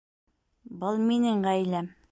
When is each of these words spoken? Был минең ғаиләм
Был 0.85 1.05
минең 1.11 1.47
ғаиләм 1.51 1.97